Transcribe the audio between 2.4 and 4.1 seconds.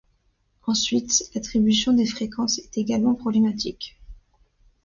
est également problématique.